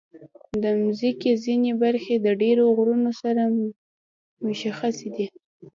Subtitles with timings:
[0.61, 3.43] د مځکې ځینې برخې د ډېرو غرونو سره
[4.45, 5.25] مشخصې دي.